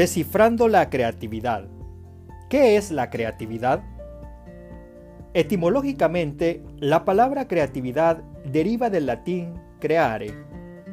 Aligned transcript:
Descifrando 0.00 0.66
la 0.66 0.88
creatividad. 0.88 1.68
¿Qué 2.48 2.78
es 2.78 2.90
la 2.90 3.10
creatividad? 3.10 3.82
Etimológicamente, 5.34 6.64
la 6.78 7.04
palabra 7.04 7.46
creatividad 7.46 8.22
deriva 8.50 8.88
del 8.88 9.04
latín 9.04 9.60
creare, 9.78 10.32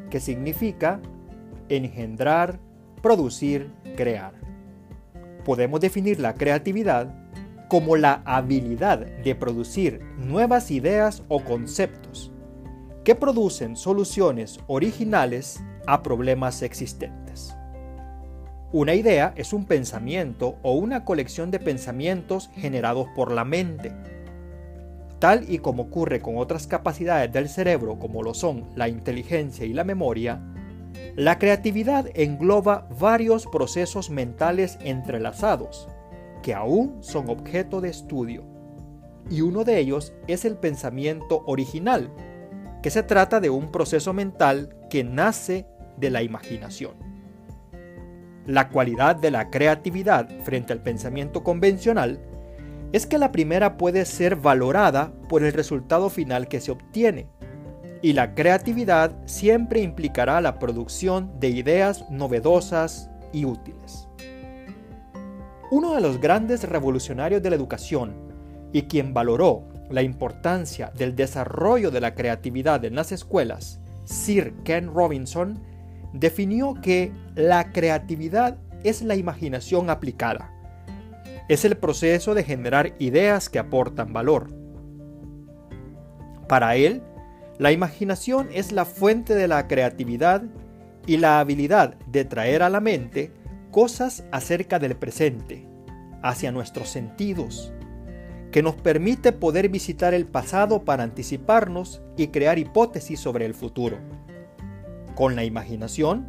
que 0.10 0.20
significa 0.20 1.00
engendrar, 1.70 2.60
producir, 3.02 3.72
crear. 3.96 4.34
Podemos 5.46 5.80
definir 5.80 6.20
la 6.20 6.34
creatividad 6.34 7.08
como 7.70 7.96
la 7.96 8.22
habilidad 8.26 9.00
de 9.00 9.36
producir 9.36 10.02
nuevas 10.18 10.70
ideas 10.70 11.24
o 11.30 11.46
conceptos 11.46 12.34
que 13.06 13.16
producen 13.16 13.78
soluciones 13.78 14.60
originales 14.68 15.64
a 15.86 16.04
problemas 16.04 16.62
existentes. 16.62 17.56
Una 18.74 18.96
idea 18.96 19.34
es 19.38 19.54
un 19.54 19.66
pensamiento 19.66 20.58
o 20.62 20.74
una 20.74 21.06
colección 21.06 21.52
de 21.52 21.60
pensamientos 21.60 22.50
generados 22.54 23.08
por 23.16 23.32
la 23.32 23.46
mente. 23.46 23.94
Tal 25.20 25.50
y 25.50 25.60
como 25.60 25.84
ocurre 25.84 26.20
con 26.20 26.38
otras 26.38 26.68
capacidades 26.68 27.32
del 27.32 27.48
cerebro 27.48 27.98
como 27.98 28.24
lo 28.24 28.34
son 28.34 28.66
la 28.76 28.90
inteligencia 28.90 29.66
y 29.66 29.72
la 29.72 29.86
memoria, 29.86 30.42
la 31.16 31.40
creatividad 31.40 32.08
engloba 32.14 32.90
varios 33.00 33.48
procesos 33.48 34.10
mentales 34.10 34.78
entrelazados 34.82 35.88
que 36.44 36.54
aún 36.54 36.98
son 37.02 37.30
objeto 37.30 37.80
de 37.80 37.90
estudio. 37.90 38.44
Y 39.30 39.42
uno 39.42 39.64
de 39.64 39.80
ellos 39.80 40.14
es 40.28 40.44
el 40.44 40.58
pensamiento 40.58 41.44
original, 41.46 42.12
que 42.84 42.90
se 42.90 43.04
trata 43.04 43.40
de 43.40 43.50
un 43.50 43.72
proceso 43.72 44.12
mental 44.12 44.76
que 44.90 45.06
nace 45.06 45.66
de 45.98 46.10
la 46.10 46.22
imaginación. 46.22 47.17
La 48.48 48.70
cualidad 48.70 49.18
de 49.18 49.30
la 49.30 49.50
creatividad 49.50 50.30
frente 50.46 50.72
al 50.72 50.82
pensamiento 50.82 51.44
convencional 51.44 52.18
es 52.94 53.06
que 53.06 53.18
la 53.18 53.34
primera 53.34 53.76
puede 53.76 54.06
ser 54.06 54.38
valorada 54.38 55.12
por 55.28 55.44
el 55.44 55.52
resultado 55.52 56.10
final 56.10 56.48
que 56.48 56.62
se 56.62 56.72
obtiene, 56.72 57.28
y 58.02 58.14
la 58.14 58.36
creatividad 58.36 59.12
siempre 59.26 59.82
implicará 59.82 60.40
la 60.40 60.60
producción 60.60 61.38
de 61.42 61.50
ideas 61.50 62.10
novedosas 62.10 63.10
y 63.34 63.44
útiles. 63.44 64.08
Uno 65.70 65.94
de 65.94 66.00
los 66.00 66.22
grandes 66.22 66.64
revolucionarios 66.64 67.44
de 67.44 67.50
la 67.50 67.58
educación 67.58 68.16
y 68.72 68.84
quien 68.84 69.14
valoró 69.14 69.68
la 69.90 70.04
importancia 70.04 70.90
del 70.98 71.18
desarrollo 71.18 71.92
de 71.92 72.00
la 72.00 72.16
creatividad 72.16 72.86
en 72.86 72.96
las 72.96 73.12
escuelas, 73.12 73.82
Sir 74.06 74.54
Ken 74.64 74.94
Robinson, 74.94 75.62
definió 76.14 76.74
que 76.76 77.12
la 77.36 77.72
creatividad 77.72 78.58
es 78.84 79.02
la 79.02 79.16
imaginación 79.16 79.90
aplicada. 79.90 80.54
Es 81.50 81.66
el 81.66 81.78
proceso 81.78 82.34
de 82.34 82.44
generar 82.44 82.94
ideas 83.00 83.50
que 83.50 83.60
aportan 83.60 84.14
valor. 84.14 84.50
Para 86.48 86.76
él, 86.76 87.02
la 87.58 87.72
imaginación 87.72 88.50
es 88.54 88.72
la 88.72 88.86
fuente 88.86 89.34
de 89.34 89.48
la 89.48 89.68
creatividad 89.68 90.44
y 91.06 91.18
la 91.18 91.40
habilidad 91.40 91.96
de 92.06 92.26
traer 92.26 92.62
a 92.62 92.70
la 92.70 92.80
mente 92.80 93.32
cosas 93.72 94.26
acerca 94.32 94.78
del 94.80 94.96
presente, 94.96 95.68
hacia 96.22 96.52
nuestros 96.52 96.90
sentidos, 96.90 97.74
que 98.52 98.62
nos 98.62 98.76
permite 98.76 99.32
poder 99.32 99.70
visitar 99.70 100.14
el 100.14 100.26
pasado 100.26 100.84
para 100.84 101.04
anticiparnos 101.04 102.02
y 102.16 102.28
crear 102.28 102.60
hipótesis 102.60 103.20
sobre 103.20 103.46
el 103.46 103.54
futuro. 103.54 103.98
Con 105.18 105.36
la 105.36 105.44
imaginación 105.44 106.28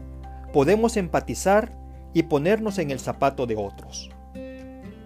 podemos 0.50 0.96
empatizar 0.96 1.76
y 2.14 2.22
ponernos 2.22 2.78
en 2.78 2.90
el 2.90 2.98
zapato 2.98 3.46
de 3.46 3.54
otros. 3.54 4.08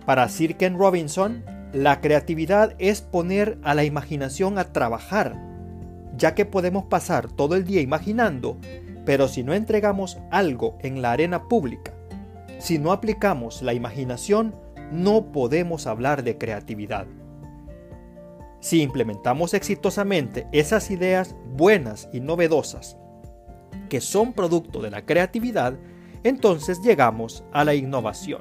Para 0.06 0.28
Sir 0.28 0.56
Ken 0.56 0.78
Robinson, 0.78 1.44
la 1.72 2.00
creatividad 2.00 2.76
es 2.78 3.00
poner 3.00 3.58
a 3.64 3.74
la 3.74 3.82
imaginación 3.82 4.56
a 4.56 4.72
trabajar, 4.72 5.36
ya 6.16 6.36
que 6.36 6.46
podemos 6.46 6.84
pasar 6.84 7.26
todo 7.32 7.56
el 7.56 7.64
día 7.64 7.80
imaginando, 7.80 8.56
pero 9.04 9.26
si 9.26 9.42
no 9.42 9.52
entregamos 9.52 10.16
algo 10.30 10.78
en 10.82 11.02
la 11.02 11.10
arena 11.10 11.48
pública, 11.48 11.92
si 12.60 12.78
no 12.78 12.92
aplicamos 12.92 13.62
la 13.62 13.74
imaginación, 13.74 14.54
no 14.92 15.32
podemos 15.32 15.88
hablar 15.88 16.22
de 16.22 16.38
creatividad. 16.38 17.08
Si 18.60 18.80
implementamos 18.80 19.54
exitosamente 19.54 20.46
esas 20.52 20.88
ideas 20.92 21.34
buenas 21.56 22.08
y 22.12 22.20
novedosas 22.20 22.96
que 23.92 24.00
son 24.00 24.32
producto 24.32 24.80
de 24.80 24.90
la 24.90 25.04
creatividad, 25.04 25.74
entonces 26.24 26.80
llegamos 26.80 27.44
a 27.52 27.62
la 27.62 27.74
innovación. 27.74 28.40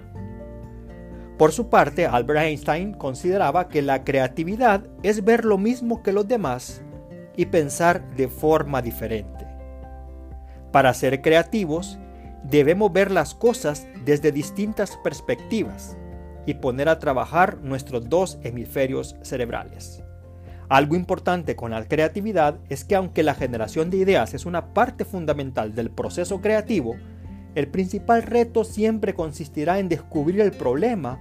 Por 1.37 1.51
su 1.51 1.67
parte, 1.67 2.05
Albert 2.05 2.39
Einstein 2.39 2.93
consideraba 2.93 3.67
que 3.67 3.81
la 3.81 4.05
creatividad 4.05 4.87
es 5.03 5.25
ver 5.25 5.43
lo 5.43 5.57
mismo 5.57 6.03
que 6.03 6.13
los 6.13 6.25
demás 6.25 6.81
y 7.35 7.47
pensar 7.47 8.15
de 8.15 8.29
forma 8.29 8.81
diferente. 8.81 9.45
Para 10.71 10.93
ser 10.93 11.21
creativos, 11.21 11.99
debemos 12.45 12.93
ver 12.93 13.11
las 13.11 13.35
cosas 13.35 13.89
desde 14.05 14.31
distintas 14.31 14.97
perspectivas 15.03 15.97
y 16.45 16.53
poner 16.53 16.87
a 16.87 16.99
trabajar 16.99 17.57
nuestros 17.57 18.07
dos 18.07 18.39
hemisferios 18.41 19.17
cerebrales. 19.21 20.01
Algo 20.71 20.95
importante 20.95 21.57
con 21.57 21.71
la 21.71 21.83
creatividad 21.83 22.61
es 22.69 22.85
que 22.85 22.95
aunque 22.95 23.23
la 23.23 23.35
generación 23.35 23.89
de 23.89 23.97
ideas 23.97 24.33
es 24.33 24.45
una 24.45 24.73
parte 24.73 25.03
fundamental 25.03 25.75
del 25.75 25.91
proceso 25.91 26.39
creativo, 26.39 26.95
el 27.55 27.67
principal 27.67 28.23
reto 28.23 28.63
siempre 28.63 29.13
consistirá 29.13 29.79
en 29.79 29.89
descubrir 29.89 30.39
el 30.39 30.53
problema 30.53 31.19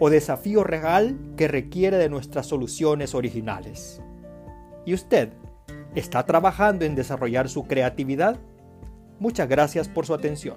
o 0.00 0.10
desafío 0.10 0.64
real 0.64 1.16
que 1.36 1.46
requiere 1.46 1.98
de 1.98 2.08
nuestras 2.08 2.46
soluciones 2.46 3.14
originales. 3.14 4.02
¿Y 4.84 4.92
usted 4.94 5.28
está 5.94 6.26
trabajando 6.26 6.84
en 6.84 6.96
desarrollar 6.96 7.48
su 7.48 7.68
creatividad? 7.68 8.40
Muchas 9.20 9.48
gracias 9.48 9.88
por 9.88 10.04
su 10.04 10.14
atención. 10.14 10.56